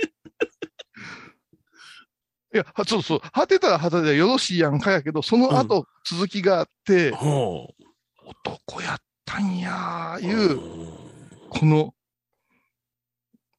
[2.53, 7.67] いや、はそうそう、果てたら果てたらよろしいやんかやけど、その後、続きがあって、ほ
[8.23, 10.17] 男やったんや。
[10.21, 10.59] いう、
[11.49, 11.93] この、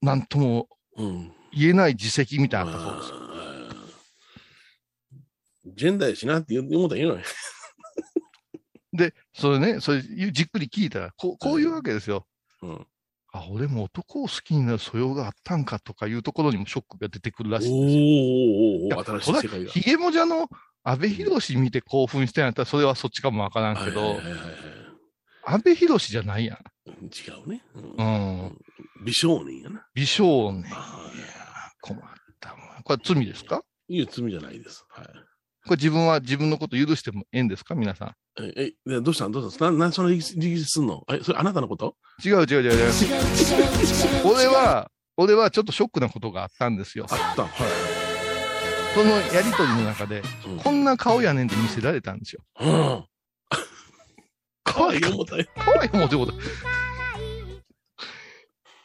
[0.01, 0.69] なんとも。
[1.57, 3.25] 言えない自責みたいなのあったそうですよ。
[5.77, 7.23] ジェンダーやしなって言う思ったらいいのに。
[8.93, 12.27] で、それね、それじっくり聞いたら、こうこういうわけですよ。
[12.63, 12.87] うん。
[13.33, 18.05] あ、俺も男を好きになる素養があったんかとかいうところにもショックが出てくるらしいんですよ。
[18.05, 19.71] おーおーおー新しい世界が。
[19.73, 20.49] ヒゲモジャの
[20.85, 24.74] 安倍博士見て興奮してんやったら、それはそっちかもわからんけどはいはい、はいはいはい
[25.47, 26.59] 安倍博士じゃないやん。
[26.87, 27.63] 違うね。
[27.75, 28.07] ううん
[28.47, 28.59] ん。
[29.05, 29.87] 美少年やな。
[29.95, 30.63] 美少年。
[30.63, 32.01] いやあ困っ
[32.41, 32.83] たもん。
[32.83, 33.63] これ罪ですか？
[33.89, 34.85] いや、罪じゃないです。
[34.89, 35.07] はい。
[35.67, 37.75] これ自分は自分のこと許してもええんですか？
[37.75, 38.15] 皆さん。
[38.43, 39.33] え、え、でどうしたん？
[39.33, 39.79] どうしたん？
[39.79, 41.03] な、な、その力士すんの？
[41.11, 41.97] え、それあなたのこと？
[42.25, 42.93] 違う違う違う違う。
[44.25, 47.07] 俺は、俺はちょっとショックなことがあったんですよ。
[47.11, 47.43] あった。
[47.45, 47.51] はい。
[48.95, 52.43] そのやりとりの中で、うんこんな顔やねんって見せられたんですよ。
[52.61, 53.05] うん。
[54.75, 55.47] 可愛い思ったよ。
[55.57, 56.33] 可愛いもんってこと。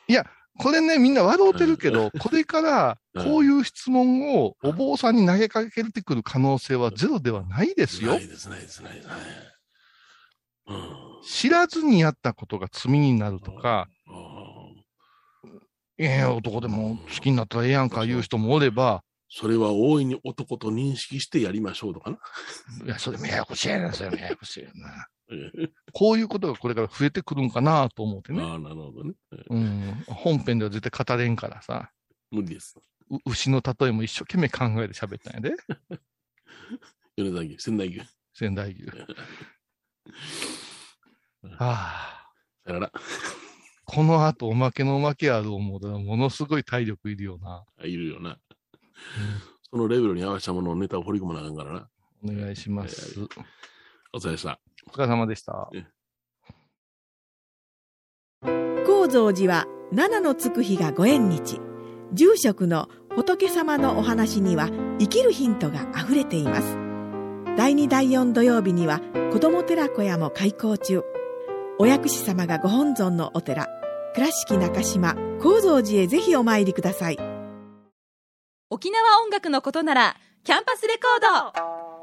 [0.08, 0.26] いや、
[0.58, 8.28] これね、みんな笑うてるけど、これから、こういう質問をお坊さんに投げかけてくる可能性はゼロではないですよない。
[8.28, 9.08] です、ないです、ないです。
[11.24, 13.88] 知らずにやったことが罪になるとか、
[15.98, 22.18] いやいや、男でも好きになったらええやんか言う人もおれば、それは大いに男と認識してやりましょうとかな。
[22.86, 25.08] いや、それもややこしいな、それもややこしいな。
[25.32, 28.42] え こういうことがこれから増えてくるんかなと思ってね。
[28.42, 29.14] ああ、なるほどね。
[29.32, 30.04] えうん。
[30.08, 31.92] 本編では絶対語れんからさ、
[32.32, 32.80] 無理です。
[33.10, 35.56] う牛の例えも一生懸命考えて喋ったんやで。
[37.18, 38.02] 米沢牛、仙台牛。
[38.34, 38.86] 仙台牛。
[41.58, 42.32] ああ、
[42.66, 42.92] さよなら。
[43.86, 47.66] この後おまけのおまけある思うたらものすごい体力いるよな。
[47.78, 48.40] あいるよな。
[49.72, 51.90] そのレベルに合わせたものをネタを掘り込まなあかんからな。
[52.24, 53.20] お願いします。
[54.14, 54.60] お疲れ様でした。
[54.88, 55.70] お疲れ様でした。
[58.86, 61.60] 高蔵寺は七のつく日がご縁日。
[62.14, 66.78] 住職の仏様のお話には生きるヒントがあふれています。
[67.58, 71.04] 第2第4土曜日には子ども寺小屋も開校中。
[71.78, 73.68] お薬師様がご本尊のお寺。
[74.16, 77.18] 倉敷中島・高蔵寺へぜひお参りください。
[78.70, 81.89] 沖縄音楽のことならキャンパスレコード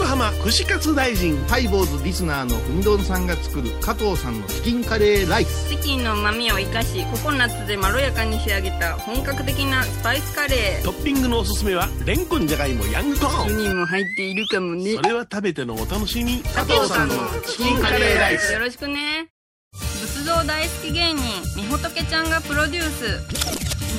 [0.00, 10.84] 横浜串カツ大臣ハイボーズリスナーのうみどんさんが作る加藤さんのチキンカレーライスチキンの旨味を生かしココナッツでまろやかに仕上げた本格的なスパイスカレー。
[10.84, 14.94] トッピングのおすすめはレンコンじゃがいもヤングコーン人も入っているかもね。
[14.94, 16.38] それは食べてのお楽しみ。
[16.44, 18.54] 加藤さんのチキンカレーライス。
[18.54, 19.28] よろしくね。
[19.74, 21.22] 仏像大好き芸人
[21.56, 23.04] みほとけちゃんがプロデュース。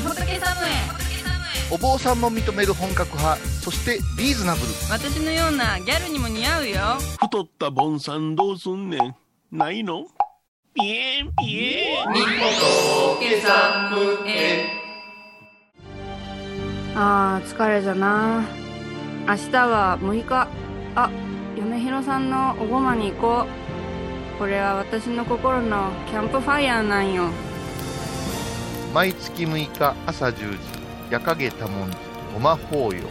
[0.01, 1.10] みほとけサムへ
[1.73, 4.67] お坊さんも認める本格派そしてリーズナブル。
[4.89, 6.75] 私のようなギャルにも似合うよ。
[7.21, 9.15] 太ったボンさんどうすんねん。
[9.57, 10.05] ないの？
[10.73, 12.07] ピエンピエン。
[16.93, 18.43] あー疲れじゃな。
[19.25, 20.49] 明日は6日。
[20.95, 21.09] あ
[21.57, 23.45] 嫁ひろさんのおごまに行こ
[24.35, 24.39] う。
[24.39, 27.29] これは私の心のキャンプファイヤーなんよ。
[28.93, 30.80] 毎月6日朝10時
[31.11, 31.97] 夜影多文字
[32.33, 33.01] ごま法要。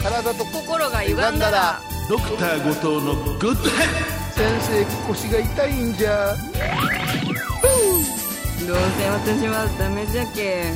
[0.00, 1.80] 体と心が歪んだら。
[2.08, 3.88] ドクター後藤のグッドヘッ
[4.30, 6.32] 先生腰が痛いんじゃ。
[8.68, 10.72] どうせ私はダメじゃけ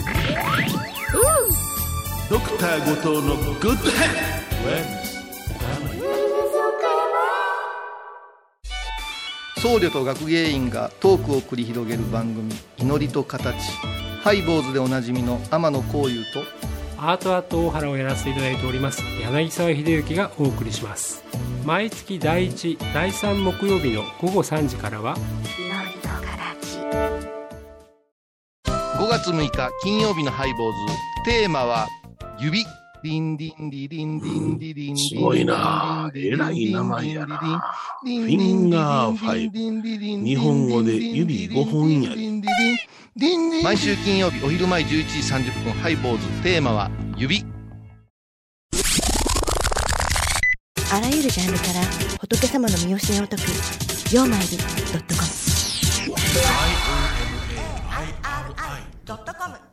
[2.29, 4.07] ドクター後藤のグッドヘ
[4.99, 5.02] ッ
[9.63, 13.55] 僧侶と学芸員がトークを繰り広げる番組「祈りと形」
[14.21, 16.43] ハイボーズでおなじみの天野幸雄と
[16.99, 21.23] アートアート大原をやらせていただいております柳沢秀幸がお送りします。
[21.65, 25.17] 毎月第1第3木曜日の午後3時からは
[28.67, 30.93] 5月6日金曜日のハイボーズ。
[31.25, 31.87] テーマは
[32.43, 32.65] 「指」
[33.03, 36.09] リンリンリリンリンリリンすごいな。
[36.15, 37.39] えらい名前やな。
[37.39, 39.59] フィンガーファイブ。
[40.25, 42.41] 日本語で指5本やり
[43.65, 44.95] 毎週金曜日お昼前11時
[45.51, 46.29] 30分ハイボーズ。
[46.43, 46.89] テーマは
[47.19, 47.45] 「指」
[50.93, 51.81] あらゆるジャンルから
[52.21, 53.43] 仏様の身教えを解く
[54.15, 54.49] 「曜マイル
[54.93, 55.29] ドットコム」
[59.05, 59.72] ドットコム